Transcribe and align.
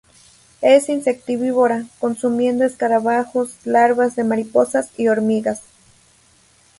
Es 0.61 0.89
insectívora, 0.89 1.85
consumiendo 1.99 2.65
escarabajos, 2.65 3.51
larvas 3.65 4.15
de 4.15 4.23
mariposas 4.23 4.89
y 4.97 5.09
hormigas. 5.09 5.61